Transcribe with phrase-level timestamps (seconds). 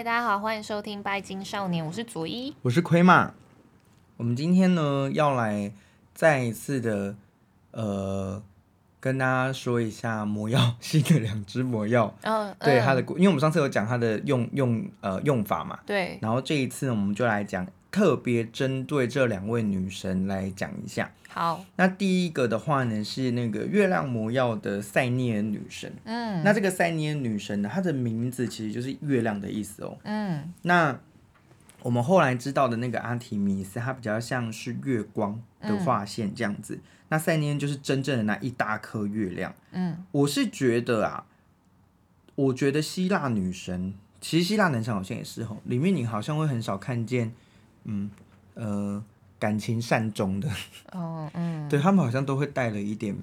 [0.00, 3.34] 嗨，大家好，欢迎收听《拜金少年》，我是佐伊，我是亏嘛。
[4.16, 5.70] 我们今天呢，要来
[6.14, 7.14] 再一次的
[7.72, 8.42] 呃，
[8.98, 12.14] 跟大家说一下魔药新的两支魔药。
[12.22, 15.78] 嗯，对它的，因为我们上次有讲它的用用呃用法嘛。
[15.84, 16.18] 对。
[16.22, 21.12] 然后这一次呢，我们就来讲特别针对这两位女神来讲一下。
[21.28, 25.92] 好，那第一个的话呢，是那个月亮魔药的塞涅尔女神。
[26.04, 29.96] 嗯，那这个塞涅尔女神呢，她的名字其实就是月亮的意思哦。
[30.02, 30.98] 嗯，那
[31.82, 36.74] 我们后来知道的那个阿提米斯，它比较像是月光的画线这样子。
[36.74, 39.54] 嗯、那塞涅恩就是真正的那一大颗月亮。
[39.70, 41.24] 嗯，我是觉得啊，
[42.34, 47.32] 我觉得希腊女神，其实希腊男神好像也是吼，里面你好像会很少看见，
[47.84, 48.10] 嗯，
[48.54, 49.04] 呃。
[49.40, 50.46] 感情善终的
[50.92, 53.16] 哦，嗯，对他们好像都会带了一点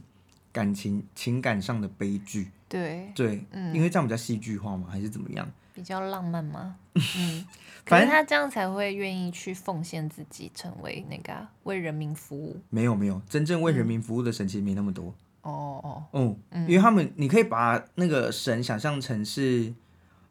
[0.52, 5.47] 感情情感上的悲剧，对对，嗯，因为这样比较戏剧化嘛，还是怎么样？
[5.75, 6.75] 比较浪漫吗？
[6.97, 7.45] 嗯，
[7.85, 12.59] 反正他这样才会愿意去奉献自己，成为那个为人民服务。
[12.72, 15.13] 没有没有，真正为人民服务的神其实没那么多。
[15.44, 19.72] 哦哦，嗯，因为他们你可以把那个神想象成是。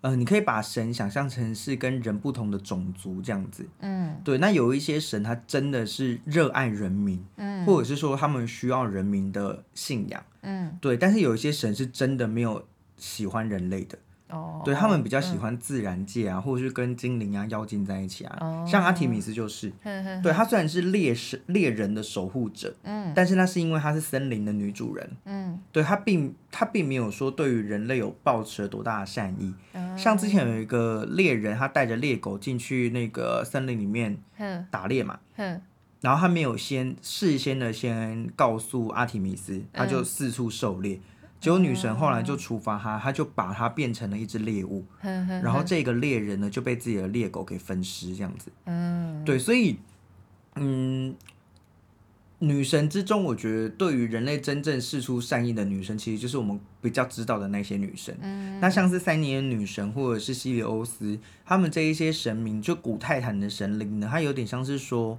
[0.06, 4.38] 呃，你可以把神想象成是跟人不同的种族这样子，嗯，对。
[4.38, 10.96] 那有一些神，他真的是热爱人民，嗯，或者是说他们需要人民的信仰，嗯，对。
[10.96, 12.64] 但是有一些神是真的没有
[12.96, 13.98] 喜欢人类的。
[14.28, 18.36] 哦，对，他们比较喜欢自然界啊，嗯、或者是跟精灵啊、妖精在一起啊。
[18.41, 29.54] 哦、像阿提米斯就是，呵呵呵对，他虽然是猎神、猎人的守护者，嗯，但是那是因为他是森林的女主人，嗯，对，他并他并没有说对于人类有抱持了多大的善意。
[29.74, 34.19] 哦、像之前有一个猎人，他带着猎狗进去那个森林里面
[34.70, 35.19] 打猎嘛，
[36.00, 40.97] 然后他没有先事先的先告诉阿提米斯，他就四处狩猎。
[40.97, 41.00] 嗯
[41.38, 48.50] 结果女神后来就处罚他，他就把他变成了一只猎物，然后这个猎人呢就被自己的猎狗给分尸，这样子。
[48.65, 49.78] 嗯，对，所以，
[50.54, 51.15] 嗯，
[52.38, 58.16] 女神之中，我觉得对于人类真正释出善意的女神，其实就是我们比较知道的那些女神。
[58.20, 65.19] 嗯，那像是塞涅恩女神或者是西里欧斯，他们这一些神明，就古泰坦的神灵呢，它有点像是说。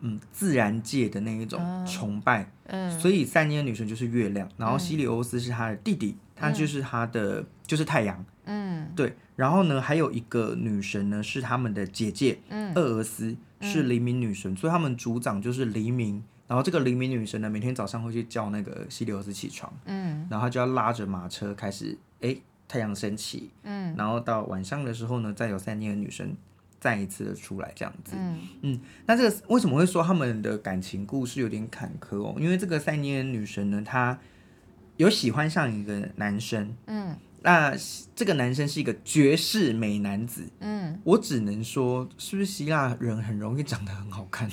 [0.00, 22.36] 嗯，自然界的那一种崇拜，嗯，所以塞涅恩女神就是月亮，然后西里欧斯是她的弟弟，他就是他的就是太阳，嗯，对，然后呢，还有一个女神呢是他们的姐姐，嗯，厄俄斯是黎明女神，所以他们主掌就是黎明，然后这个黎明女神呢每天早上会去叫那个西里欧斯起床，嗯，然后就要拉着马车开始，哎，
[22.66, 26.36] 太阳升起，嗯，然后到晚上的时候呢，再有三年的女神。
[26.80, 28.38] 再一次的出来这样子，嗯。
[28.62, 32.18] 嗯，那这个为什么会说他们的感情故事有点坎坷？
[32.18, 32.36] 哦？
[32.38, 34.16] 因为这个塞涅恩女神呢，她
[34.96, 37.74] 有喜欢上一个男生，嗯，那
[38.14, 44.48] 这个男生是一个绝世美男子，嗯，我只能说，是不是希腊人很容易长得很好看？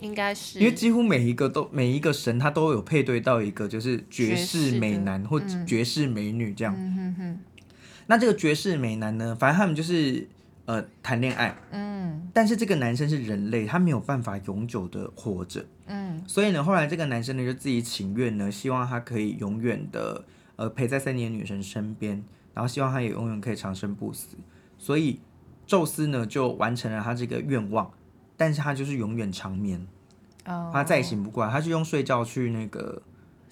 [0.00, 7.38] 应该是，因为几乎每一个都每一个神他都有配对到一个就是绝世美男或绝世美女这样，嗯哼哼。
[8.06, 10.28] 那这个绝世美男呢，反正他们就是。
[10.66, 20.24] 呃，谈恋爱，嗯，但是这个男生是人类，他没有办法永久的活着，嗯，所以呢，后来这个男生呢就自己请愿呢，希望他可以永远的
[20.54, 22.22] 呃陪在三年女神身边，
[22.54, 24.36] 然后希望他也永远可以长生不死，
[24.78, 25.18] 所以
[25.66, 27.90] 宙斯呢就完成了他这个愿望，
[28.40, 29.86] 但是他就是永远长眠，
[30.46, 33.02] 哦，他再也醒不过来，他就用睡觉去那个。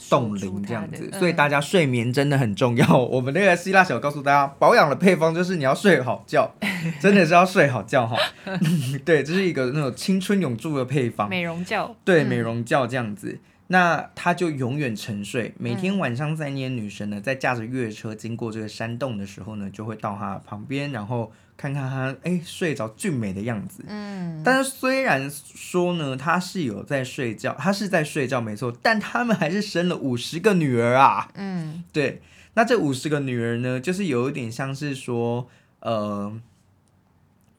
[0.08, 2.86] 冻龄这样子，所以大家睡眠真的很重要。
[2.86, 6.54] 嗯、 我们那个希腊小告诉大家，保养的配方就是你要睡好觉，
[7.02, 8.16] 真的是要睡好觉哈。
[9.04, 11.96] 对，这是一个那种青春永驻的配方，美容觉。
[12.04, 15.52] 对，美容觉这样子，嗯、那他就永远沉睡。
[15.58, 21.32] 每天晚上，塞涅恩女神呢，在驾着月车经过这个山洞的时候呢，就会到他旁边，然后。
[21.58, 32.22] 看看他哎，睡着俊美的样子，嗯，但是虽然说呢，他是有在睡觉，他是在睡觉没错，但他们还是生了五十个女儿啊，嗯，对，
[32.54, 35.48] 那这五十个女儿呢，就是有一点像是说，
[35.80, 36.32] 呃，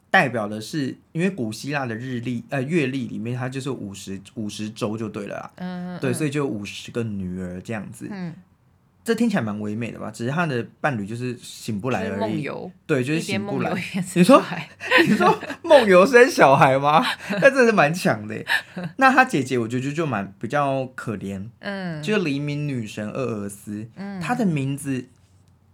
[0.10, 8.34] 代表的是因为古希腊的日历呃月历里面，它就是五十五十周就对了啊，嗯，嗯，对，所以就五十个女儿这样子，嗯。
[9.10, 10.12] 这听起来蛮唯美的吧？
[10.12, 12.48] 只是他的伴侣就是醒不来而已。
[12.86, 13.74] 对，就是醒不来。
[14.14, 14.40] 你说，
[15.02, 17.04] 你说梦游生小孩吗？
[17.42, 18.46] 那真的是蛮强的。
[18.98, 21.44] 那他姐姐，我觉得就就蛮比较可怜。
[21.58, 23.90] 嗯，就是黎明女神厄俄斯。
[23.96, 25.08] 嗯，她的名字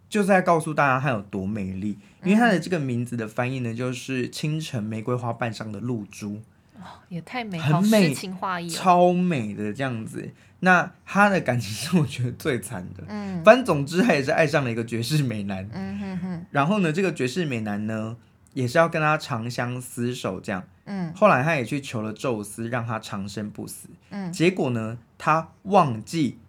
[0.08, 6.42] 就是在告诉大家她有多美丽，因为她的这个名字的翻译呢，就是清晨玫瑰花瓣上的露珠。
[6.78, 10.32] 哦，也太美，很美，诗情画意，超美的这样子。
[10.66, 16.46] 那他的感情是我觉得最惨的，嗯，反正总之他也是爱上了一个绝世美男，嗯哼哼。
[16.50, 18.18] 然后呢，这个绝世美男呢，
[18.54, 20.64] 也是要跟他长相厮守这样。
[20.86, 23.90] 嗯，后来他也去求了宙斯，让他长生不死。
[24.10, 26.40] 嗯，结果呢，他忘记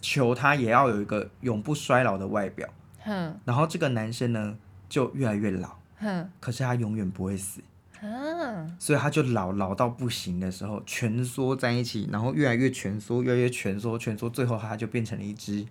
[0.00, 2.68] 求他也要有一个永不衰老的外表。
[3.04, 4.58] 嗯，然后这个男生呢
[4.88, 5.76] 就越来越老。
[6.00, 7.60] 嗯，可是他永远不会死。
[8.02, 15.66] 嗯，所以他就老老到不行的时候，蜷缩在一起，然后越来越蜷缩，越来越蜷缩，蜷缩，最后他就变成了一只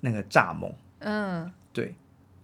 [0.00, 0.72] 那个蚱蜢。
[1.00, 1.94] 嗯，对。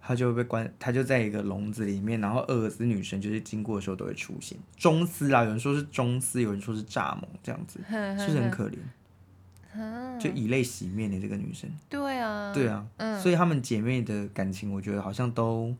[0.07, 4.55] 他就会被关，他就在一个笼子里面，然后厄尔斯女神就是经过的时候都会出现。
[4.77, 10.19] 螽斯啊，有人说是螽斯，有人说是蚱蜢，这样子 是不是很可怜？
[10.19, 11.67] 就以泪洗面的这个女生。
[11.89, 15.75] 对啊，对啊，嗯，所以她们姐妹的感情，我觉得好像都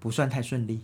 [0.00, 0.80] 不算太顺利。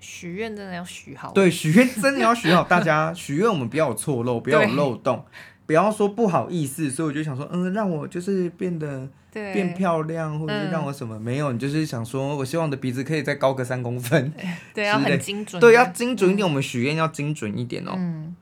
[0.00, 1.30] 许愿真的要许好。
[1.32, 2.64] 对，许愿真的要许好。
[2.64, 5.24] 大家许愿，我们不要有错漏，不要有漏洞，
[5.66, 6.90] 不要说不好意思。
[6.90, 9.08] 所以我就想说，嗯，让我就是变得。
[9.32, 11.52] 变漂亮，或者是让我什么、嗯、没有？
[11.52, 14.32] 你就是想说，我希望我的鼻子可以再高个三公分。
[14.74, 15.60] 对，要很精准。
[15.60, 16.44] 对，要精准一点。
[16.44, 17.92] 嗯、我们许愿要精准一点哦。
[17.94, 18.34] 嗯。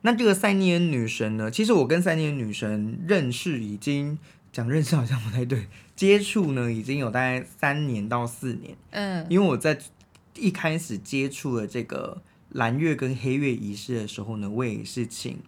[0.00, 1.48] 那这个赛涅恩女神呢？
[1.48, 4.18] 其实我跟赛涅恩女神认识已经
[4.52, 8.74] 讲认识好像不太对，接触呢已经有大概三年到四年。
[8.90, 9.24] 嗯。
[9.28, 9.78] 因为我在
[10.38, 15.38] 一开始接触了这个蓝月跟黑月仪式的时候呢，我也是请。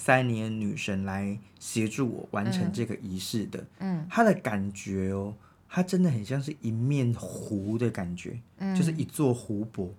[0.00, 5.34] 三年女神来协助我完成这个仪式的，嗯，她的感觉哦，
[5.68, 9.92] 她真的很像是一面湖的感觉，嗯，就是一座湖泊，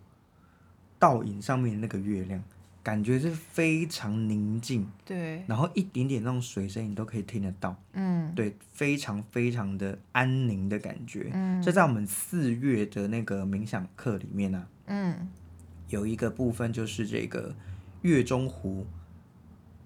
[0.97, 2.41] 倒影上面那个月亮，
[2.83, 15.29] 感觉是非常宁静，对，然后一点点那种水声你都可以听得到，嗯，对，非常非常的安宁的感觉，嗯，这在我们四月的那个冥想课里面呢，啊，嗯，
[15.89, 17.55] 有一个部分就是这个
[18.01, 18.85] 月中湖。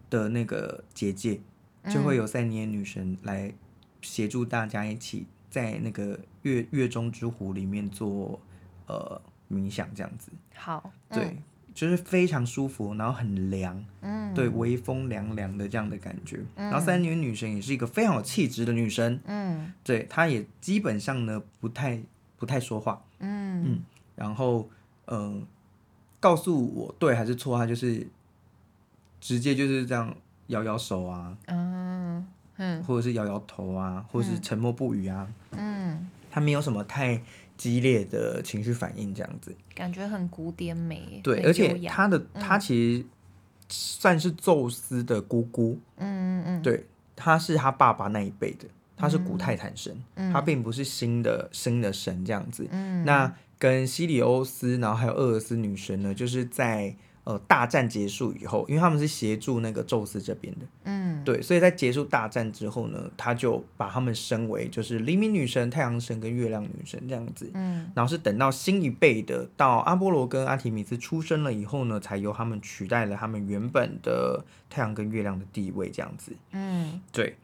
[0.10, 1.42] 的那个结界，
[1.90, 3.52] 就会有三年女神来
[4.00, 8.40] 协助大家一起在那个月月中之湖里面做
[8.86, 9.20] 呃
[9.50, 10.32] 冥想，这样子。
[10.54, 11.38] 好，嗯、对，
[11.74, 16.38] 就是非常舒服，然后很凉，嗯，对，微风凉凉的这样的感觉。
[16.56, 22.00] 嗯、然后三女女神也是一个非常有气质的女生，嗯，对，她也基本上呢不太
[22.38, 23.64] 不太说话，嗯。
[23.66, 23.80] 嗯，
[24.16, 24.70] 然后
[25.06, 25.42] 嗯、呃，
[26.20, 28.08] 告诉我对还是错，她就是。
[29.26, 30.14] 直接就是这样
[30.48, 32.28] 摇摇手啊，嗯
[32.58, 37.22] 嗯，或者是摇摇头啊，或者是沉默不语啊，嗯，她没有什么太
[37.64, 41.22] 激烈的情绪反应，这样子，感觉很古典美。
[41.24, 43.06] 对，而且他的他其实
[43.70, 48.66] 算是宙斯的姑姑，嗯嗯嗯，对，他是他爸爸那一辈的，
[48.98, 49.96] 他是古泰坦神，
[50.34, 52.68] 他并不是新的新的神这样子。
[52.70, 56.94] 嗯，那跟西里欧斯，然后还有厄尔斯女神呢，就是在。
[57.26, 77.38] 呃，大战结束以后，因为他们是协助那个宙斯这边的，嗯，对，所以在结束大战之后呢，他就把他们升为就是黎明女神、太阳神跟月亮女神这样子，嗯，然后是等到新一辈的到阿波罗跟阿提米斯出生了以后呢，才由他们取代了他们原本的太阳跟月亮的地位这样子，嗯，对。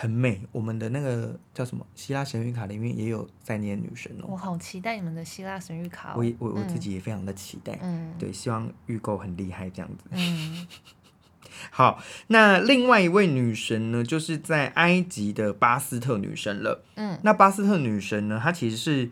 [0.00, 4.28] 很美，我们的那个叫什么希腊神谕卡里面也有在念女神哦。
[4.30, 6.14] 我好期待你们的希腊神谕卡哦。
[6.16, 7.78] 我我我自己也非常的期待。
[7.82, 10.04] 嗯，对，希望预购很厉害这样子。
[10.12, 10.66] 嗯，
[11.70, 16.82] 好，那另外一位女神呢，就是在埃及的巴斯特女神了。
[16.94, 19.10] 嗯，那巴斯特女神呢，她其实是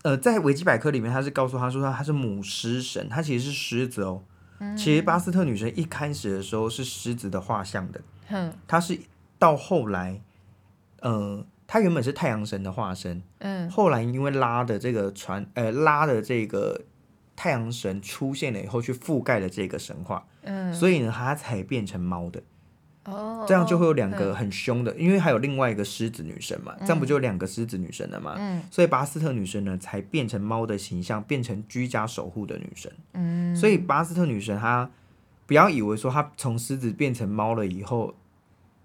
[0.00, 4.22] 呃，在维基百科里面，她是告诉她说她她是母狮神，她其实是狮子哦。
[4.60, 8.00] 嗯，其实巴斯特女神一开始的时候是狮子的画像的。
[8.28, 8.98] 嗯，她是。
[9.40, 10.20] 到后来，
[11.00, 16.82] 呃，他原本是太阳神的化身，嗯，后来因为拉的这个船，呃，拉的这个
[17.34, 22.42] 太阳神出现了以后，去覆盖了这个神话，嗯，所以呢，他才变成猫的，
[23.06, 34.90] 哦，这样就会有两个很凶的，嗯，因为还有另外一个狮子女神嘛，这样不就有两个狮子女神了嘛，嗯，所以巴斯特女神呢，才变成猫的形象，变成居家守护的女神，嗯，所以巴斯特女神她
[35.46, 38.14] 不要以为说她从狮子变成猫了以后。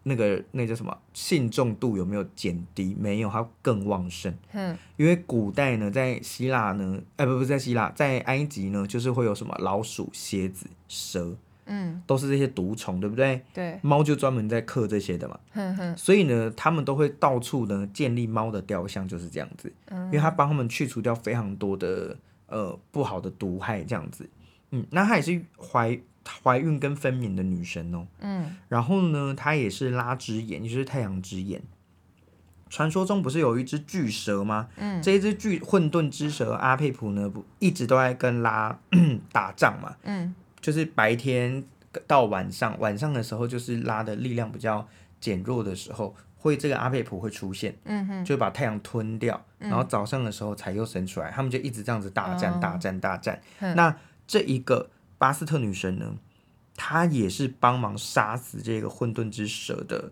[0.08, 2.96] 那个那叫什么信众度有没有减低？
[3.00, 4.32] 没有，它更旺盛。
[4.54, 11.36] 嗯，因为古代呢，在希腊呢，哎，不不在希腊，在埃及呢，就是会有什么老鼠、蝎子、蛇，
[11.66, 13.42] 嗯，都是这些毒虫，对不对？
[13.52, 13.80] 对。
[13.82, 15.40] 猫就专门在克这些的嘛。
[15.52, 15.98] 哼哼。
[15.98, 19.74] 所以呢，他们都会到处呢建立猫的雕像，就是这样子。
[19.88, 20.06] 嗯。
[20.06, 24.30] 因为它帮他们去除掉非常多的呃不好的毒害，这样子。
[24.72, 26.00] 嗯，那她也是怀。
[26.44, 31.62] 怀孕跟分娩的女神哦，嗯，然后呢，她也是拉之眼，也就是太阳之眼。
[32.68, 34.68] 传说中不是有一只巨蛇吗？
[34.76, 38.76] 嗯，这一只巨混沌之蛇阿佩普呢，不一直都在跟拉
[39.32, 41.64] 打仗嘛，嗯，就是白天
[42.08, 44.88] 到晚上，晚上的时候就是拉的力量比较
[45.22, 53.40] 减弱的时候，会这个阿佩普会出现，嗯哼，就把太阳吞掉，然后早上的时候才又生出来，他们就一直这样子大战大战大战。
[53.60, 53.96] 那
[54.28, 56.16] 这一个巴斯特女神呢，
[56.76, 60.12] 她也是帮忙杀死这个混沌之蛇的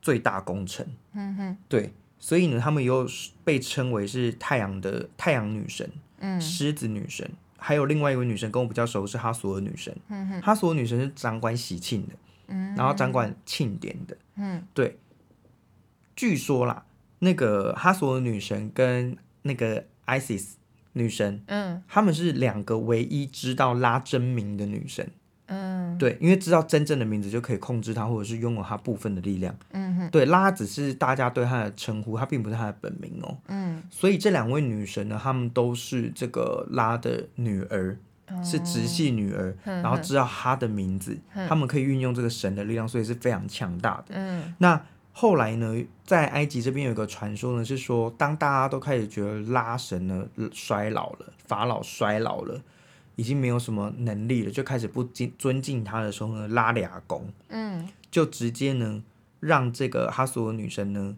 [0.00, 0.86] 最大功臣。
[1.12, 3.08] 嗯哼，对，所以呢，他们又
[3.44, 9.96] 被称为是太阳的太阳女神，嗯，狮子女神，还有另外一位女神跟我比较熟是哈索尔女神。
[10.08, 12.14] 嗯哼，哈索尔女神是掌管喜庆的，
[12.48, 14.98] 嗯，然后掌管庆典的，嗯，对。
[16.14, 16.84] 据说啦，
[17.20, 20.52] 那个哈索尔女神跟那个 Isis
[20.94, 25.08] 女神，嗯，他们是两个唯一知道拉真名的女神，
[25.46, 37.96] 嗯，对，因为知道真正的名字就可以控制她，或者是拥有她部分的力量，嗯哼，对，拉只是大家对她的称呼，她并不是她的本名哦，嗯，所以这两位女神呢，她们都是这个拉的女儿，
[38.28, 41.18] 哦、是直系女儿，然后知道她的名字，
[41.48, 44.80] 她们可以运用这个神的力量，所以是非常强大的，嗯，那。
[45.14, 52.62] 后来呢，在埃及这边有一个传说呢，是说当大家都开始觉得拉神呢衰老了，法老衰老了，
[53.16, 59.04] 已经没有什么能力了，就开始不敬尊敬他的时候呢，拉俩弓，嗯，就直接呢
[59.38, 61.14] 让这个哈索尔女神呢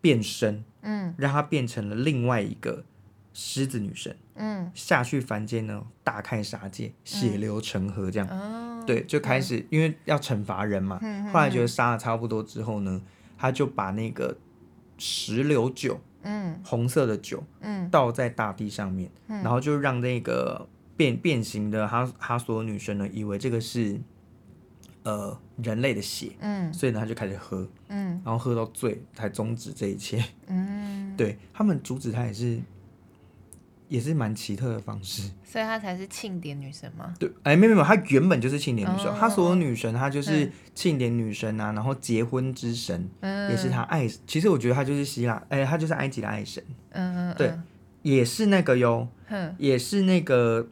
[0.00, 2.84] 变身，嗯，让她变成了另外一个
[3.32, 8.28] 狮子女神，嗯，下去凡间呢大开杀戒，血流成河这样。
[8.30, 13.02] 嗯对，就开始、嗯、因为要惩罚人嘛，嗯、后来觉得杀了差不多之后呢，
[13.36, 14.34] 他就把那个
[14.96, 20.66] 石榴酒，嗯，红色的酒，嗯，倒在大地上面，嗯、然后就让那个
[20.96, 24.00] 变变形的哈哈索尔女神呢，以为这个是
[25.02, 32.58] 呃人类的血，嗯，所以呢，他就开始喝，嗯，然后喝到醉才终止这一切，嗯， 对他们阻止他也是。
[33.88, 37.14] 也是蛮奇特的方式，所以她才是庆典女神吗？
[37.18, 44.06] 对，哎，没有没有，她原本就是庆典女神，她、哦、所有女神，她就是庆典女神啊，嗯、然后结婚之神，嗯、也是她爱。
[44.26, 47.52] 其实我觉得她就是希腊，哎，她就是埃及的爱神，嗯嗯，对，
[48.02, 50.68] 也是那个哟，嗯、也是那个，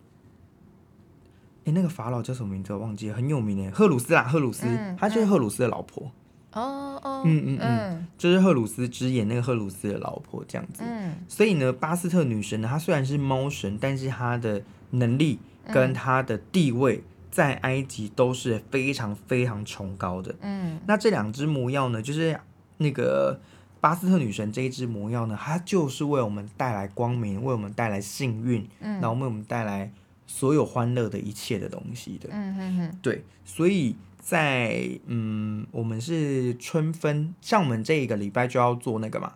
[1.65, 2.73] 哎，那个法老叫什么名字？
[2.75, 4.67] 我忘记了，很有名诶，赫鲁斯啦，赫鲁斯，
[4.99, 6.13] 她、嗯、就是赫鲁斯的老婆。
[6.57, 10.83] 哦哦，嗯嗯嗯，就是赫鲁斯之眼那个赫鲁斯的老婆这样子。
[10.83, 15.39] 嗯，所以呢，巴斯特女神呢，她虽然是猫神，但是她的能力
[15.71, 20.35] 跟她的地位在埃及都是非常非常崇高的。
[20.41, 22.41] 嗯，那这两只魔药呢，就是
[22.79, 23.39] 那个
[23.81, 29.93] 巴斯特女神这一只魔药呢，它就是为我们带来光明，为我们带来幸运，嗯，然后为我们带来
[30.27, 32.29] 所有欢乐的一切的东西的。
[32.33, 33.97] 嗯哼哼，对，所以。
[34.19, 39.35] 在嗯，我们是春分，像我们这一个礼拜就要做那个嘛，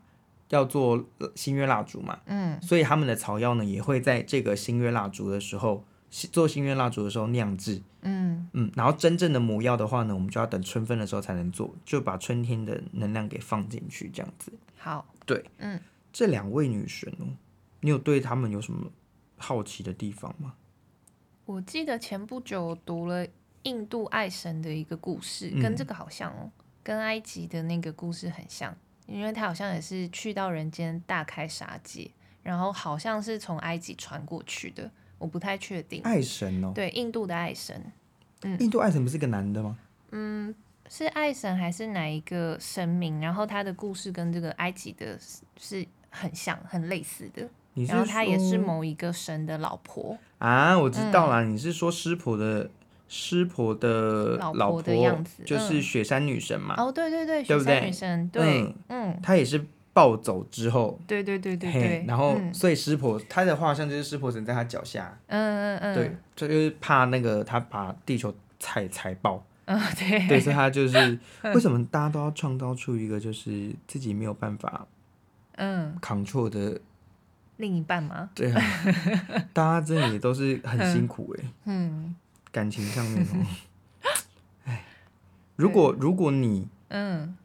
[0.49, 1.06] 要做
[1.37, 14.52] 新月蜡烛嘛，嗯，所以他们的草药呢也会在这个新月蜡烛的时候做新月蜡烛的时候酿制，嗯嗯，然后真正的魔药的话呢，我们就要等春分的时候才能做，就把春天的能量给放进去，这样子。
[14.76, 15.80] 好，对，嗯，
[16.12, 17.30] 这两位女神哦，
[17.82, 18.90] 你有对他们有什么
[19.37, 20.54] 好奇的地方吗？
[21.50, 23.26] 我记得前不久读了。
[23.64, 26.52] 印度爱神的一个故事，跟这个好像哦，嗯、
[26.83, 28.75] 跟埃及的那个故事很像，
[29.07, 32.11] 因为他好像也是去到人间大开杀戒，
[32.42, 36.00] 然后好像是从埃及传过去的，我不太确定。
[36.04, 37.92] 爱神哦，对，印度的爱神，
[38.40, 39.76] 嗯，印度爱神不是个男的吗？
[40.12, 40.54] 嗯，
[40.88, 43.21] 是爱神还是哪一个神明？
[43.21, 45.19] 然后他的故事跟这个埃及的
[45.59, 47.47] 是很像、很类似的。
[47.87, 52.68] 然后他也是某一个神的老婆啊，我知道啦，嗯、你是说湿婆的？
[53.12, 56.76] 湿婆的老婆，老婆的样子就是雪山女神嘛？
[56.78, 57.75] 哦，对对对，对不对？
[57.75, 59.61] 雪山女神，对，嗯，嗯，她也是
[59.92, 71.18] 暴走之后，对对对对对，然后、嗯、所以湿婆她的画像就是湿婆神在她脚下，嗯嗯嗯，对，这就是怕那个她把地球踩踩爆， 嗯对，对，所以她就是
[71.52, 74.87] 为什么大家都要创造出一个就是自己没有办法，
[75.56, 76.80] 嗯，control 的
[77.61, 78.31] 另一半吗？
[78.35, 78.62] 对啊，
[79.52, 82.14] 大家真的也都是很辛苦哎， 嗯。
[82.52, 83.47] 感情上面哦，
[84.67, 84.85] 哎，
[85.55, 87.37] 如果如果你嗯。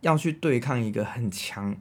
[0.00, 1.76] 要去对抗一个很强，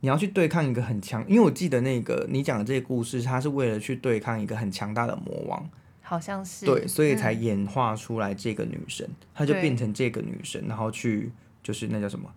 [0.00, 5.68] 你要去对抗一个很强，因为我记得那个你讲的这个故事，它是为了去对抗一个很强大的魔王，
[6.02, 6.64] 好像是。
[6.64, 11.30] 对，所以才演化出来这个女神，她就变成这个女神，然后去
[11.62, 12.28] 就是那叫什么？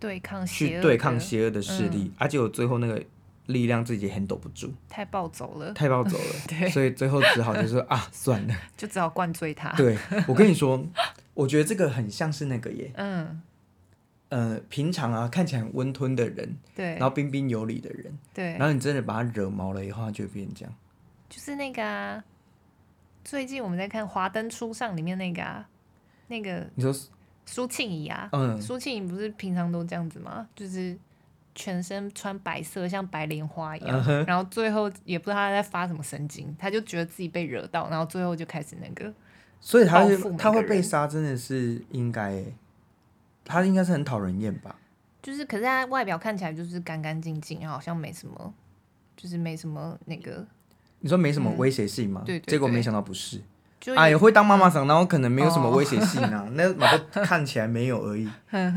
[0.00, 3.02] 对抗去对抗邪恶的势力，而且我最后那个。
[3.52, 9.70] 力量自己 handle 不住，太暴走了，太暴走了， 对，所以最后只好就说啊， 算了，就只好灌醉他。
[9.76, 10.84] 对，我跟你说，
[11.34, 13.42] 我觉得这个很像是那个耶，嗯，
[14.28, 20.74] 呃，平常啊看起来很温吞的人，对，然后彬彬有礼的人，对，然后你真的把他惹毛了以后，他就会变这样。
[21.28, 22.24] 就是那个啊，
[23.24, 25.68] 最近我们在看《华灯初上》里面那个啊，
[26.28, 26.92] 那个你说
[27.46, 30.48] 苏庆怡啊，嗯，苏庆怡不是平常都这样子吗？
[30.54, 30.96] 就是
[31.54, 39.12] 全身穿白色，像白莲花一样，然后最后也不知道他在发什么神经，他就觉得自己被惹到，然后最后就开始那个，
[39.60, 42.44] 所以他是他会被杀，真的是应该，
[43.44, 44.76] 他应该是很讨人厌吧？
[45.22, 48.54] 就是，可是他外表看起来就是干干净净，好像没什么，
[49.16, 50.46] 就是没什么那个。
[51.00, 52.22] 你说没什么威胁性吗？
[52.24, 53.40] 嗯、对，对，对，结果没想到不是。
[53.80, 58.28] 就啊，也会当妈妈桑，然后可能没有什么威胁性啊， 哦、那马上看起来没有而已。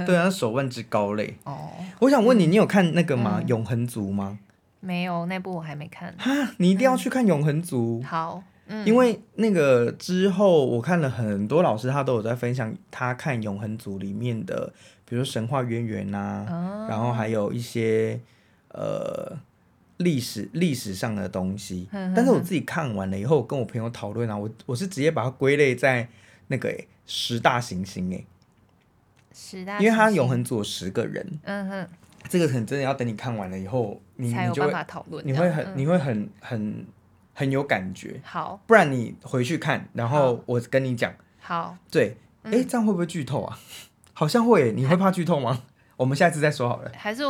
[0.05, 1.38] 对啊，手腕之高嘞。
[1.43, 1.72] 哦。
[2.00, 3.39] 我想问你，你有看那个吗？
[3.41, 4.39] 嗯、永恒族吗？
[4.79, 6.13] 没有，那部我还没看。
[6.17, 8.00] 哈，你一定要去看永恒族。
[8.01, 8.43] 嗯、好。
[8.67, 14.72] 嗯、因为那个之后，我看了很多老师，他都有在分享他看永恒族里面的，
[15.03, 18.19] 比如说神话渊源呐，哦、然后还有一些
[18.69, 19.38] 呃。
[19.98, 26.08] 历史历史上的东西，但是我自己看完了以后，我跟我朋友讨论啊，我我是直接把它归类在
[26.48, 28.26] 那个十大行星诶，
[29.34, 31.88] 十大，因为它永恒族有十个人，嗯哼，
[32.28, 36.86] 这个可能真的要等你看完了以后，你才有办法讨论，你会很你会很很
[37.34, 43.60] 很有感觉，好，不然你回去看，然后我跟你讲，好，对，哎、嗯，这样会不会剧透啊？
[44.14, 45.64] 好像会，你会怕剧透吗？
[45.98, 47.24] 我们下次再说好了，还是。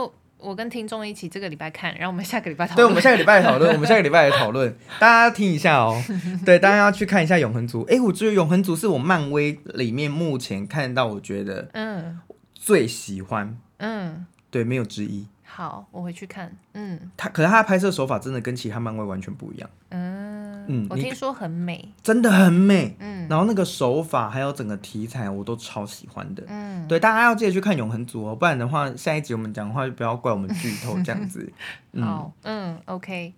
[0.43, 2.77] 我跟听众一起这个礼拜看，然后我们下个礼拜讨论。
[2.77, 6.03] 对，我们下个礼拜讨论， 我们下个礼拜来讨论，大家听一下哦。
[6.45, 7.85] 对，大家要去看一下《永恒族》。
[7.89, 12.19] 哎，我觉得《永恒族》是我漫威里面目前看到我觉得嗯
[12.53, 15.27] 最喜欢嗯，对，没有之一。
[15.55, 16.51] 好，我回去看。
[16.73, 19.69] 嗯，他可是他的拍摄手法真的跟其他漫威完全不一样。
[19.89, 20.65] 嗯。
[20.65, 22.95] 嗯，我听说很美，真的很美。
[22.99, 26.43] 嗯，然后那个手法还有整个题材，我都超喜欢的。
[26.47, 31.51] 嗯，对，大家要记得去看《永恒族》哦，不然的话，下一集我们讲的话就不要怪我们剧透这样子。
[31.91, 33.33] 嗯、好，嗯，OK。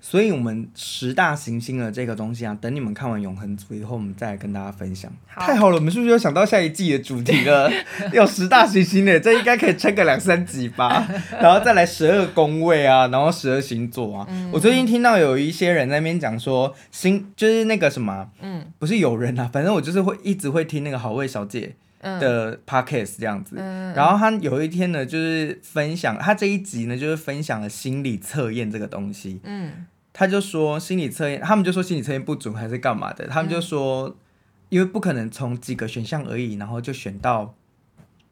[0.00, 5.12] 所以，我们十大行星的这个东西啊，等你们看完《永恒族》以后，我们再来跟大家分享。
[5.26, 7.70] 好太好了，我们是不是又想到下一季的主题了？
[8.12, 11.06] 有十大行星呢，这应该可以撑个两三集吧。
[11.40, 14.26] 然后再来十二宫位啊，然后十二星座啊。
[14.30, 23.56] 嗯、我最近听到有一些人在那边讲说，星就是那个什么，嗯，不是有人啊，反正我就是会一直会听那个好味小姐的 podcast 这样子。
[23.58, 29.40] 嗯、然后他有一天呢，就是分享他这一集呢，就是分享了心理测验这个东西。
[29.44, 29.86] 嗯。
[30.12, 33.26] 他就说心理测验，他们就说心理测验不准还是干嘛的？
[33.28, 34.16] 他们就说，嗯、
[34.70, 37.54] 因为不可能从几个选项而已，然后就选到，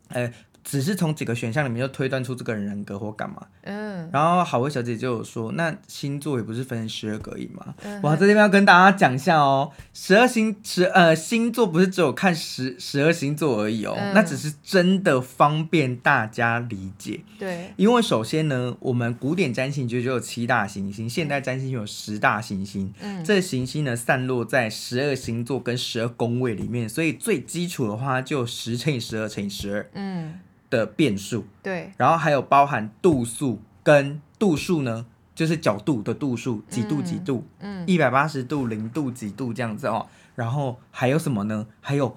[0.09, 0.33] 呃。
[0.71, 30.41] 只是从几个选项里面就推断出这个人人格或干嘛，嗯，然后好味小姐就有说，那星座也不是分十二个而已嘛，嗯、哼我在这边要跟大家讲一下哦，十二星十呃星座不是只有看十十二星座而已哦，嗯、那只是真的方便大家理解，对，因为首先呢，我们古典占星就只有七大行星，现代占星有十大行星，嗯，这行星呢散落在十二星座跟十二宫位里面，所以最基础的话就十乘以十二乘以十二，嗯。
[30.71, 40.07] 的变数，对，然后还有包含度数跟度数呢，就是角度的度数，几度几度，嗯，一百八十度、零度几度这样子哦。
[40.35, 41.67] 然后还有什么呢？
[41.81, 42.17] 还有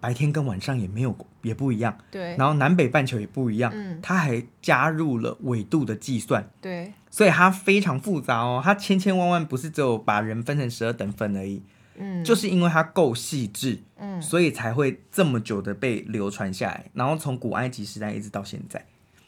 [0.00, 2.36] 白天跟晚上也没有也不一样，对。
[2.36, 6.92] 然后南北半球也不一样，嗯，它还加入了纬度的计算，对。
[7.10, 11.62] 所以它非常复杂哦，它千千万万不是只有把人分成十二等份而已。
[11.98, 18.84] 嗯，就是因为它够细致，嗯，所以才会这么久的被流传下来，然后从古埃及时代一直到现在，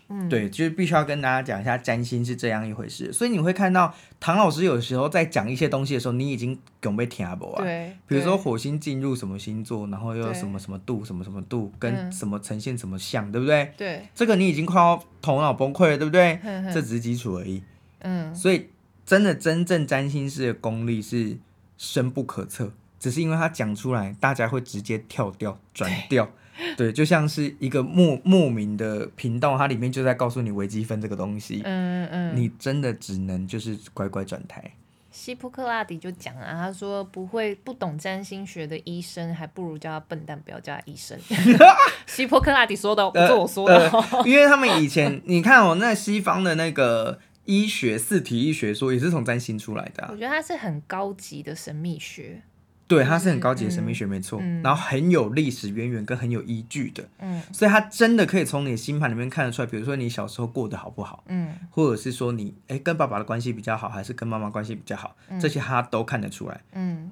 [0.09, 3.13] 嗯，对，就是必须要跟大家讲一下占星是这样一回事。
[3.13, 13.73] 所以你会看到唐老师有时候在讲一些东西的时候，你已经准备听不啊，对，比如说火星进入什么星座，然后又有什么什么度，什么什么度，跟什么呈现什么像，对不对？
[13.77, 16.39] 对，这个你已经快要头脑崩溃了，对不对？
[16.73, 17.63] 这只是基础而已，
[18.01, 18.69] 嗯，所以
[19.05, 21.37] 真的真正占星师的功力是。
[21.83, 26.31] 深不可测，只是因为他讲出来，大家会直接跳掉、转掉，
[26.77, 34.73] 对，就像是一个莫莫名的频道，它里面就在告诉你微积分这个东西，嗯嗯，你真的只能就是乖乖转台。
[35.11, 41.19] 希波克拉底就讲啊，他说不会不懂占星学的医生，还不如叫他笨蛋，不要叫他医生。
[42.07, 47.19] 希波克拉底说的，不是我说的，呃呃，因为他们以前你看哦，那西方的那个。
[47.51, 52.41] 医学四体医学说也是从占星出来的，啊，我觉得它是很高级的神秘学，
[52.87, 67.11] 对，它是很高级的神秘学，没错，嗯、然后很有历史渊源跟很有依据的，嗯，所以它真的可以从你的星盘里面看得出来，比如说你小时候过得好不好，嗯，或者是说你哎跟爸爸的关系比较好，还是跟妈妈关系比较好，嗯、这些他都看得出来，嗯，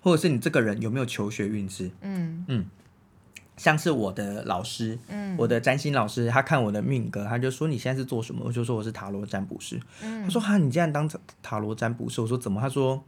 [0.00, 2.44] 或者是你这个人有没有求学运势，嗯。
[2.48, 2.66] 嗯。
[3.58, 8.42] 嗯像是我的老师，嗯，我的占星老师，他看我的命格，他就说你现在是做什么？
[8.44, 9.80] 我就说我是塔罗占卜师。
[10.02, 11.10] 嗯，他说哈，你竟然当
[11.42, 12.20] 塔罗占卜师？
[12.20, 12.60] 我说怎么？
[12.60, 13.02] 他说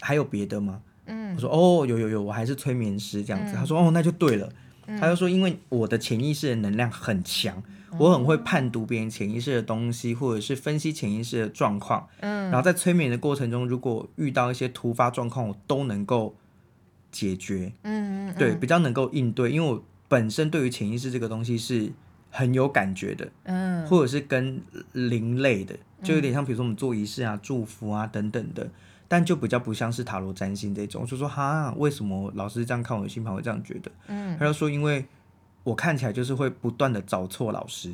[0.00, 0.82] 还有别的吗？
[1.06, 3.54] 嗯，我说哦，有有有，我还是催眠师这样子。
[3.54, 4.52] 他说哦，那就对了。
[5.00, 7.62] 他就说，因为我的潜意识的能量很强，
[7.98, 12.08] 我很会判读别人潜意识的东西，或者是分析潜意识的状况。
[12.20, 16.34] 嗯然后在催眠的过程中，如果遇到一些突发状况，我都能够
[17.12, 17.72] 解决。
[17.82, 21.92] 嗯对，比较能够应对，因为我本身对于潜意识这个东西是
[22.30, 23.30] 很有感觉的。
[23.44, 24.60] 嗯或者是跟
[24.92, 28.68] 灵类的，就有点像，比如说我们做仪式啊、祝福啊等等的。
[29.08, 33.92] 但就比较不像是塔罗占星这种，就说哈，为什么老师这样看我的星盘会这样觉得？
[34.06, 35.04] 嗯，他就说，因为
[35.64, 37.92] 我看起来就是会不断的找错老师，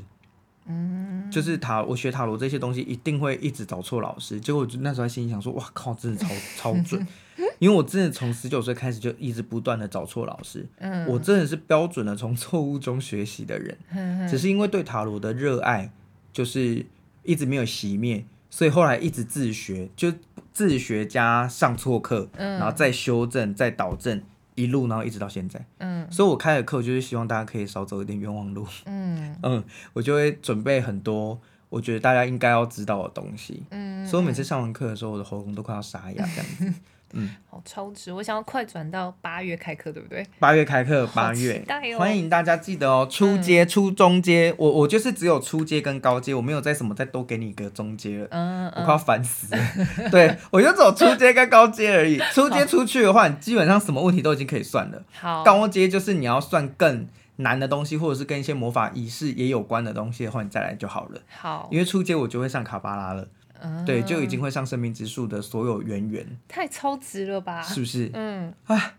[0.67, 7.05] 嗯，就是塔我学塔罗这些东西一定会一直找错老师，结果我就那时候在心里想说，哇靠，真的超超准，
[7.59, 15.91] 因为我真的从十九岁开始就一直不断的找错老师，嗯，我真的是标准的从错误中学习的人，嗯，只是因为对塔罗的热爱
[16.33, 16.85] 就是
[17.23, 20.13] 一直没有熄灭，所以后来一直自学就。
[20.51, 24.21] 自学加上错课，嗯，然后再修正，再导正，
[24.57, 36.81] 一路，然后一直到现在，嗯，所以我开的课就是希望大家可以少走一点冤枉路，嗯 嗯，我就会准备很多我觉得大家应该要知道的东西，嗯，所以我每次上完课的时候，我的喉咙都快要沙哑这样子。
[37.13, 38.13] 嗯，好超值！
[38.13, 40.27] 我想要快转到八月开课，对不对？
[40.39, 43.09] 八月开课，八月，哦、欢迎大家记得哦。
[43.11, 48.29] 初阶、嗯、初中阶，我我就是只有初阶跟高阶，我没有再什么再多给你一个中阶了。
[48.31, 49.63] 嗯，我快要烦死了。
[49.99, 52.19] 嗯、对， 我就走初阶跟高阶而已。
[52.33, 55.03] 初阶出去的话，你基本上什么问题都已经可以算了。
[55.13, 61.21] 好，高阶就是你要算更难的东西，或者是跟一些魔法仪式也有关的东西的话，你再来就好了。
[61.29, 63.27] 好，因为初阶我就会上卡巴拉了。
[63.85, 67.63] 对，就已经会上生命之树的所有圆圆，太超值了吧？
[67.63, 68.11] 是不是？
[68.15, 68.95] 嗯哎，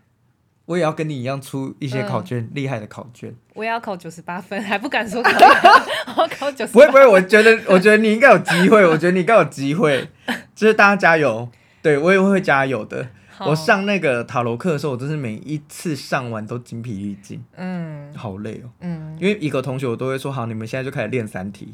[0.66, 3.34] 我也要跟你一样出一些考卷，厉害的考卷。
[3.54, 5.30] 我也要考九十八分，还不敢说考，
[6.16, 6.72] 我要考九十。
[6.72, 10.08] 不会不会，我觉得我觉得你应该有机会，我觉得你应该有机会，
[10.54, 11.48] 就是大家加油。
[11.82, 13.08] 对，我也会加油的。
[13.40, 21.72] 我上那个塔罗课的时候，我真是每一次上完都精疲力尽，嗯，好累哦，嗯，因为一个同学我都会说好，你们现在就开始练三题。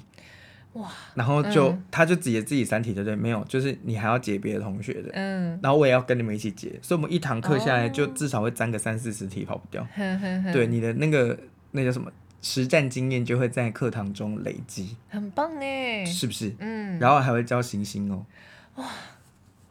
[0.76, 3.16] 哇，然后就、嗯、他就解自己三题，对不对？
[3.16, 9.82] 没有，就是你还要解别的同学的，嗯，然后我也要跟你们一起解，所以我们一堂课下来就至少会沾个三四十题，跑不掉。
[9.96, 11.38] 哦、对，你的那个
[11.72, 12.10] 那叫什么
[12.42, 16.54] 实战经验就会在课堂中累积，很棒哎，是不是？
[16.58, 18.24] 嗯，然后还会教行星哦，
[18.76, 18.84] 哇，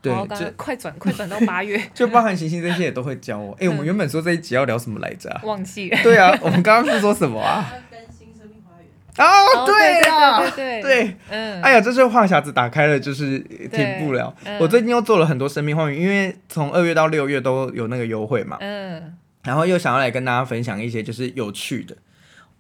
[0.02, 3.56] 对，就快转快转到八月， 就包含行星这些也都会教哦。
[3.62, 5.42] 哎，我们原本说这一集要聊什么来着、啊？
[5.44, 5.98] 忘记了。
[6.02, 7.72] 对啊，我们刚刚是说什么啊？
[9.18, 13.40] 哦，对啊，对对对，嗯，哎呀，这是话匣子打开了，就是
[13.72, 14.36] 停不了。
[14.60, 21.96] 我最近又做了很多生命花园，因为从二月到六月都有那个优惠嘛，嗯，然后又想要来跟大家分享一些就是有趣的。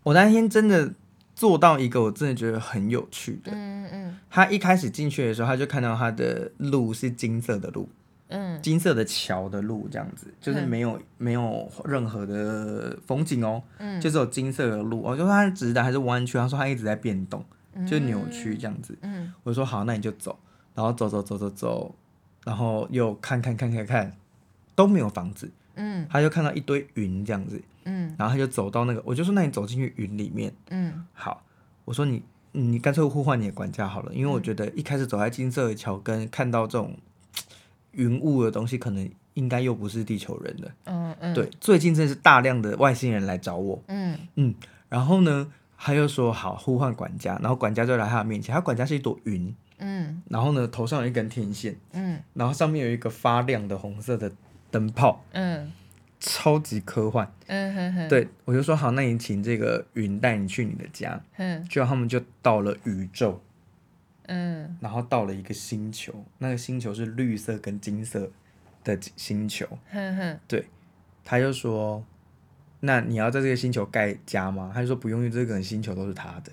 [0.03, 0.93] 我那天真的
[1.35, 7.89] 做到一个我真的觉得很有趣的，嗯嗯，他一开始进去的时候，他就看到他的路是金色的路。
[8.27, 14.99] 嗯，金色的桥的路这样子，就是没有、嗯、没有任何的风景哦，嗯，就只有金色的路。
[14.99, 16.35] 我就说它是直的还是弯曲？
[16.39, 17.45] 他说它一直在变动，
[17.87, 18.97] 就扭曲这样子。
[19.01, 20.35] 嗯，我说好，那你就走，
[20.73, 21.95] 然后走走走走走，
[22.43, 24.17] 然后又看看看看看，
[24.73, 25.51] 都没有房子。
[25.75, 27.61] 嗯，他就看到一堆云这样子。
[27.83, 30.51] 嗯，然后他就走到那个，我就说那你走进去云里面。
[30.71, 31.43] 嗯，好，
[31.85, 36.97] 我说你你干脆呼唤你的管家好了，因为我觉得一开始走在金色的桥跟看到这种。
[37.95, 44.17] 云雾的东西可能应该又不是地球人的，嗯嗯，对，最近真的是大量的外星人来找我，嗯。
[44.35, 44.53] 嗯，
[44.87, 54.31] 然后呢，他又说好呼唤管家，然后管家就来他的面前，他管家是一朵云，嗯，然后呢头上有一根天线，嗯，然后上面有一个发亮的红色的
[54.71, 55.71] 灯泡，嗯，
[56.19, 63.41] 超级科幻，嗯哼哼，对，我就说好，那你请这个云带你去你的家，嗯，结果他们就到了宇宙。
[64.27, 68.31] 嗯，然后到了一个星球，那个星球是绿色跟金色
[68.83, 69.65] 的星球。
[69.91, 70.65] 哼哼，对，
[71.23, 72.03] 他就说，
[72.79, 74.71] 那你要在这个星球盖家吗？
[74.73, 76.51] 他就说不用，因为这个星球都是他的。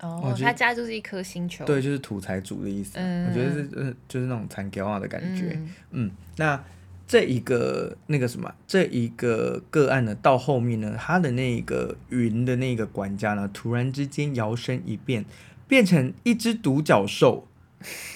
[0.00, 1.64] 哦，他家就是一颗星球。
[1.64, 2.92] 对，就是土财主的意思。
[2.94, 5.50] 嗯，我觉得是呃，就是那种残胶啊的感觉。
[5.54, 6.64] 嗯，嗯，那
[7.06, 15.26] 这一个那个什么，这一个个案呢，到后面呢，他的那个云的那个管家呢，突然之间摇身一变。
[15.70, 17.46] 变成一只独角兽，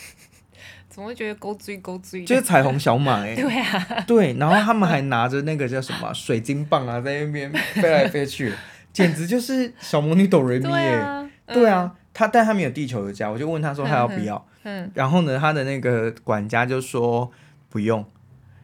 [0.91, 2.25] 怎么会觉得勾追勾追？
[2.25, 8.53] 就是彩虹小马哎、欸， 对啊，对，然后他们还拿着那个叫什么 水晶棒啊，在那边飞来飞去，
[8.93, 17.31] 简直就是小魔女哆瑞咪耶、欸，对啊，他但他没有地球的家，我就问他说他要不要，嗯，然后呢，他的那个管家就说
[17.71, 18.05] 不用，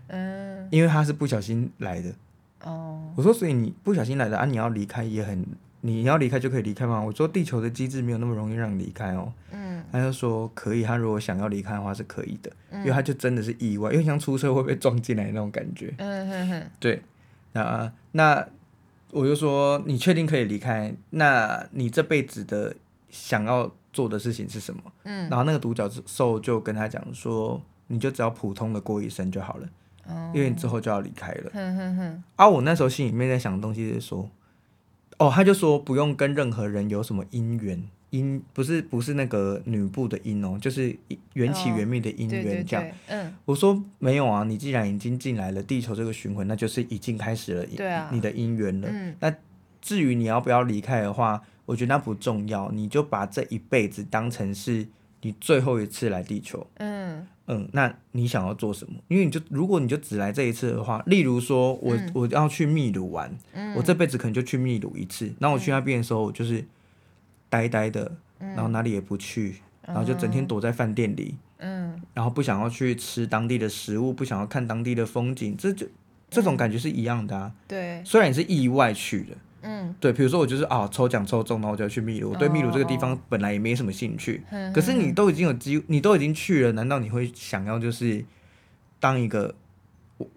[0.09, 2.13] 嗯，因为他是不小心来的，
[2.65, 5.47] 哦，我说所以你不小心来的啊，你要离开也很。
[5.83, 7.01] 你要离开就可以离开吗？
[7.01, 9.33] 我说地球的机制没有那么容易让你离开哦。
[9.51, 15.95] 嗯，他就说可以，他如果想要离开的话是可以的，因为他就真的是意外，因为像出车会被撞进来那种感觉。
[15.99, 16.63] 嗯哼哼。
[16.79, 17.03] 对，
[17.55, 18.47] 啊，那
[19.11, 20.95] 我就说你确定可以离开？
[21.11, 22.75] 那你这辈子的
[23.09, 24.83] 想要做的事情是什么？
[25.05, 25.29] 嗯。
[25.31, 29.69] 然后那个独角兽就跟他讲说，你就只要普通的过一生就好了，
[30.35, 31.51] 因为你之后就要离开了。
[31.55, 32.25] 嗯哼哼。
[32.37, 34.29] 啊，我那时候心里面在想的东西是说，
[35.21, 37.81] 哦，他就说不用跟任何人有什么姻缘。
[38.11, 40.93] 因不是不是那个女部的因哦，就是
[41.35, 42.85] 缘起缘灭的因缘这样。
[43.07, 47.65] 嗯，我说没有啊，你既然已经进来了地球这个循环，那就是已经开始了
[48.11, 48.89] 你的姻缘了。
[48.91, 49.33] 嗯，那
[49.81, 54.89] 至于你要不要离开的话，我觉得那不重要，你就把这一辈子当成是
[55.23, 56.67] 你最后一次来地球。
[56.79, 58.95] 嗯嗯，那你想要做什么？
[59.09, 63.31] 因为你就如果你就只来这一次的话，例如说我我要去秘鲁玩，
[63.77, 65.33] 我这辈子可能就去秘鲁一次。
[65.39, 66.65] 那我去那边的时候，就是。
[67.53, 75.85] 呆呆的，然后哪里也不去，嗯、然后就整天躲在饭店里，嗯、然后不想要去吃当地的食物，不想要看当地的风景，这就
[76.31, 77.53] 这种感觉是一样的啊。
[77.67, 88.25] 对，虽然你是意外去的，嗯，对，比如说我就是啊抽奖抽中，然后我就要去秘鲁，我对秘鲁这个地方本来也没什么兴趣，哦、可是你都已经有机，你都已经去了，难道你会想要就是
[88.99, 89.55] 当一个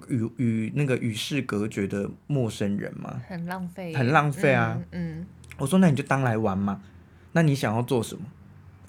[0.08, 3.22] 与与那个与世隔绝的陌生人吗？
[3.28, 4.80] 很浪费，很浪费啊。
[4.92, 5.26] 嗯，嗯
[5.58, 6.82] 我说那你就当来玩嘛。
[7.34, 8.24] 那你想要做什么？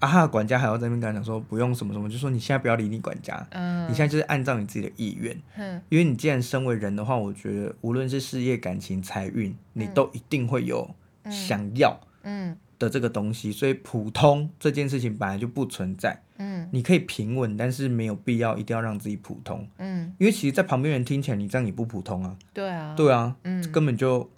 [0.05, 10.95] 啊，管家还要在那边跟他讲说不用什么什么，就说你现在不要理你管家，嗯，你现在就是按照你自己的意愿，嗯，因为你既然身为人的话，我觉得无论是事业、感情、财运，你都一定会有
[11.31, 12.57] 想要，嗯。
[12.77, 24.29] 的这个东西，所以普通这件事情本来就不存在，嗯，你可以平稳，但是没有必要一定要让自己普通，嗯，因为其实，在旁边人听起来你这样也不普通啊，对啊，对啊，嗯，根本就，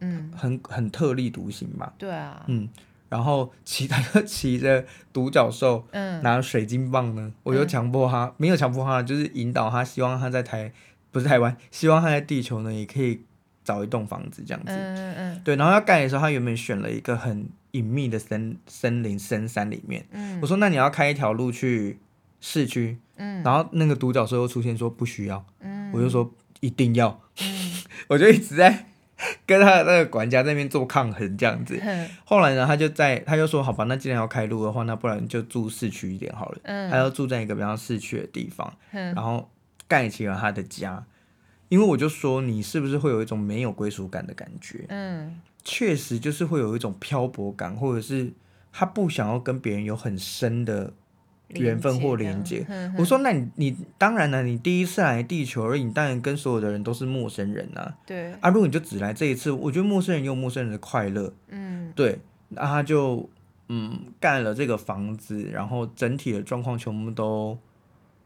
[0.00, 2.68] 嗯，很很特立独行嘛，对啊，嗯。
[3.12, 10.72] 然后骑他就骑着独角兽，嗯、拿水晶棒呢，我就强迫他，嗯、没有强迫他，就是引导他，希望他在台
[11.10, 13.20] 不是台湾，希望他在地球呢也可以
[13.62, 14.72] 找一栋房子这样子。
[14.72, 15.40] 嗯嗯嗯。
[15.44, 20.06] 对，然后要盖的时候，他原本选了一个很隐秘的森森林深山里面。
[20.12, 20.38] 嗯。
[20.40, 21.98] 我说那你要开一条路去
[22.40, 22.96] 市区。
[23.16, 23.42] 嗯。
[23.42, 25.44] 然后那个独角兽又出现说不需要。
[25.60, 25.92] 嗯。
[25.92, 27.20] 我就说一定要。
[27.42, 27.72] 嗯。
[28.08, 28.86] 我就一直在。
[29.44, 31.80] 跟他的那个管家在那边做抗衡这样子，
[32.24, 36.58] 后来呢，他就在他就说好吧，那既然要开路的话，那不然就住市区一点好了。
[36.62, 39.50] 嗯，他要住在一个比较市区的地方，然后
[39.88, 41.04] 盖起了他的家。
[41.68, 44.84] 因为我就说你是不是会有一种没有归属感的感觉？
[44.88, 48.30] 嗯，确实就是会有一种漂泊感，或者是
[48.72, 50.92] 他不想要跟别人有很深的。
[51.54, 57.94] 缘分或连接，我说那你你当然了，你第一次来地球而已，你当然跟所有的人都是陌生人啊。
[58.06, 61.32] 对啊，如果你就只来这一次，我觉得陌生人有陌生人的快乐。
[61.48, 63.28] 嗯，对，那他就
[63.68, 67.58] 嗯盖了这个房子，然后整体的状况全部都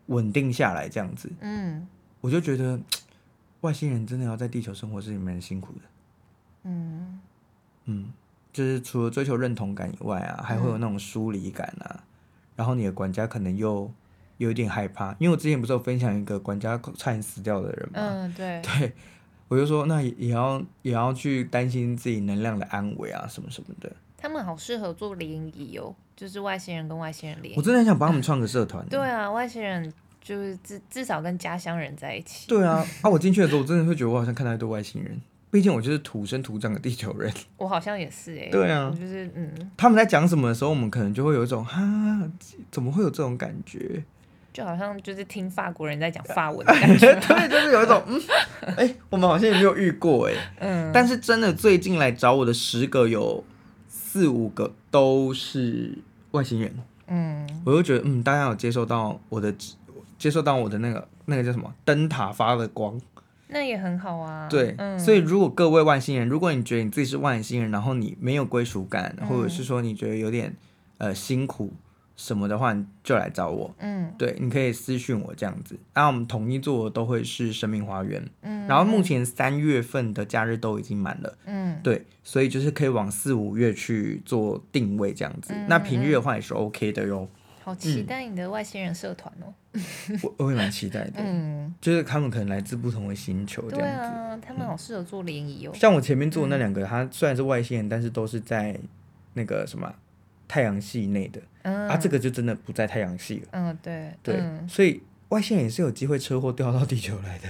[0.06, 1.30] 稳定下来，这样子。
[1.40, 1.86] 嗯，
[2.20, 2.78] 我就觉得
[3.62, 5.80] 外星人真的要在地球生活是蛮辛苦的。
[6.64, 7.20] 嗯
[7.84, 8.12] 嗯，
[8.52, 12.04] 就是除了追求认同感以外啊，还会有那种疏离感啊。
[12.56, 13.88] 然后你的管家可能又
[14.38, 18.92] 有点害怕，因为我之前不是有分享一个管家差点死掉的人嘛，嗯，对， 对，
[19.48, 23.90] 我就说那也要也要去担心自己能量的安危啊，什么什么的。
[24.18, 27.56] 他们好适合做联谊哦，就是外星人跟外星人联谊。
[27.56, 28.84] 我真的很想帮他们创个社团。
[28.90, 32.48] 对啊，外星人就是至至少跟家乡人在一起。
[32.48, 35.20] 对啊，啊，我进去的时候，我真的会觉得我好像看到一堆外星人。
[35.56, 38.50] 毕竟我就是土生土长的地球人， 我好像也是哎、欸。
[38.50, 41.80] 对啊，就是嗯，他们在讲什么的时候，我们可能就会有一种哈，
[42.70, 44.04] 怎么会有这种感觉？
[44.52, 48.20] 就好像就是听法国人在讲法文的感觉， 对，就是有一种嗯，
[48.76, 53.42] 哎、欸，我们好像也没有遇过哎、欸，嗯，但是真的最近来找我的十个有
[53.88, 55.96] 四五个都是
[56.32, 56.70] 外星人，
[57.06, 59.54] 嗯，我就觉得嗯，大家有接受到我的
[60.18, 63.00] 接受到我的那个那个叫什么灯塔发的光。
[63.48, 64.48] 那也很好啊。
[64.48, 70.54] 对，嗯、所以如果各位外星人，如果你觉得你自己是外星人，然后你没有归属感，嗯、或者是说你觉得有点
[70.98, 71.72] 呃辛苦
[72.16, 73.74] 什么的话，你就来找我。
[73.78, 75.78] 嗯，对，你可以私讯我这样子。
[75.94, 78.26] 那我们统一做的都会是生命花园。
[78.42, 81.38] 嗯，然后目前三月份的假日都已经满了。
[81.44, 85.52] 嗯，对，所以就是可以往四五月去做定位这样子。
[85.54, 87.28] 嗯、那平日的话也是 OK 的哟。
[87.66, 89.52] 好期待你的外星人社团哦！
[90.22, 93.82] 我我也蛮期待的，嗯，就是他们可能来自不同的星球这样子。
[93.82, 95.72] 对啊，他们好适合做联谊哦。
[95.74, 98.78] 像我前面做的那两个，他虽然是外星人，但是都是在
[99.34, 99.92] 那个什么
[100.46, 103.48] 太阳系内的，啊，这个就真的不在太阳系了。
[103.50, 107.48] 嗯，对对，所以外星人也是有机会车祸掉到地球来的。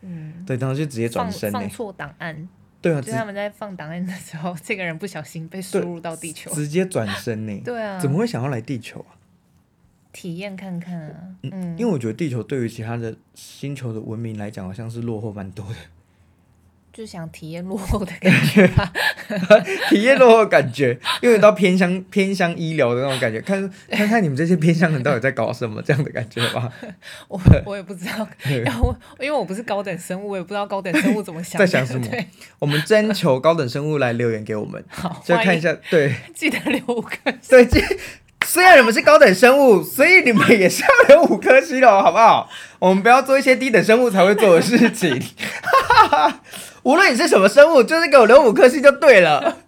[0.00, 2.48] 嗯，对，然后就直接转身，放错档案。
[2.80, 7.60] 对啊，就他们在放档案的时候，这个人不小心被输入到地球，直接转身呢。
[7.62, 9.17] 对啊，怎么会想要来地球啊？
[10.12, 11.14] 体验看看啊。
[11.42, 15.74] 嗯，因为我觉得地球对于其他的星球的文明来讲，好像是落后蛮多的。
[16.90, 18.92] 就想体验落后的感觉吧，
[19.88, 26.72] 体验落后的感觉，因为到偏乡偏乡医疗的那种感觉，看看看你们这些偏乡人到底在搞什么这样的感觉吧。
[27.28, 28.26] 我我也不知道，
[28.64, 32.08] 然后因为我不是高等生物，我也不知道高等生物怎么想，在想什么。
[32.58, 37.80] 我们征求高等生物来留言给我们，好，就看一下，对，记得留五颗星。
[38.48, 42.48] 对，虽然你们是高等生物，所以你们也是要留五颗星的，好不好？
[42.80, 45.22] 我们不要做一些低等生物才会做的事情。
[46.82, 49.58] 无论你是什么生物，就是给我留五颗星就对了。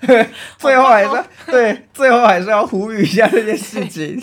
[0.58, 1.10] 最后还是
[1.46, 4.22] 对，最后还是要呼吁一下这件事情。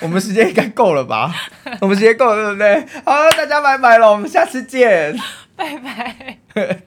[0.00, 1.32] 我们时间应该够了吧？
[1.80, 3.02] 我们时间够了，对不对？
[3.04, 5.16] 好，大家拜拜了，我们下次见，
[5.56, 6.82] 拜拜。